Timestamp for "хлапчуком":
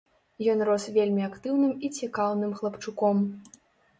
2.61-3.17